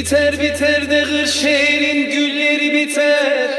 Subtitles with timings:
[0.00, 3.50] Biter biter de Kırşehir'in gülleri biter.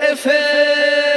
[0.00, 1.13] Efendim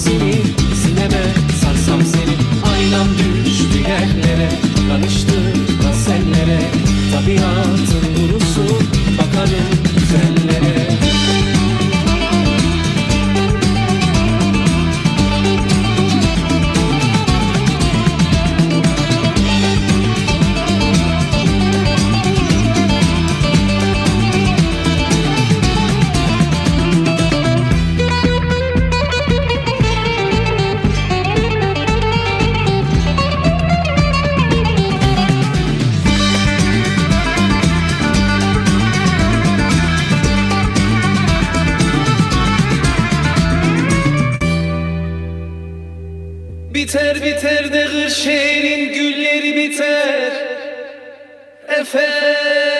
[0.00, 0.32] seni
[0.82, 1.24] Sineme
[1.62, 2.34] sarsam seni.
[2.72, 3.06] Aynam
[3.44, 4.48] düştü yerlere.
[4.88, 5.40] Karıştı
[5.84, 6.60] nasellere
[7.12, 7.99] Tabiatın
[46.74, 50.32] Biter biter de Kırşehir'in gülleri biter.
[51.68, 52.79] Efendim